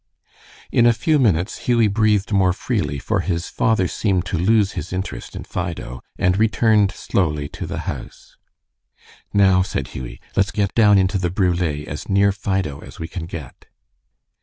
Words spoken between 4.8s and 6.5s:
interest in Fido, and